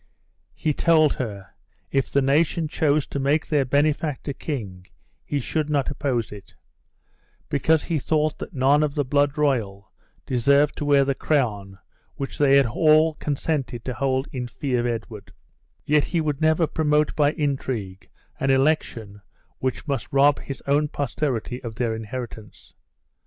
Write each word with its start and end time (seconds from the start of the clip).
He 0.55 0.73
told 0.73 1.13
her, 1.13 1.53
if 1.91 2.09
the 2.09 2.23
nation 2.23 2.67
chose 2.67 3.05
to 3.05 3.19
make 3.19 3.45
their 3.45 3.65
benefactor 3.65 4.33
king, 4.33 4.87
he 5.23 5.39
should 5.39 5.69
not 5.69 5.91
oppose 5.91 6.31
it; 6.31 6.55
because 7.49 7.83
he 7.83 7.99
thought 7.99 8.39
that 8.39 8.51
none 8.51 8.81
of 8.81 8.95
the 8.95 9.05
blood 9.05 9.37
royal 9.37 9.91
deserved 10.25 10.75
to 10.77 10.85
wear 10.85 11.05
the 11.05 11.13
crown 11.13 11.77
which 12.15 12.39
they 12.39 12.55
had 12.57 12.65
all 12.65 13.13
consented 13.13 13.85
to 13.85 13.93
hold 13.93 14.27
in 14.31 14.47
fee 14.47 14.73
of 14.73 14.87
Edward; 14.87 15.31
yet 15.85 16.05
he 16.05 16.19
would 16.19 16.41
never 16.41 16.65
promote 16.65 17.15
by 17.15 17.33
intrigue 17.33 18.09
an 18.39 18.49
election 18.49 19.21
which 19.59 19.87
must 19.87 20.11
rob 20.11 20.39
his 20.39 20.63
own 20.65 20.87
posterity 20.87 21.61
of 21.61 21.75
their 21.75 21.93
inheritance. 21.95 22.73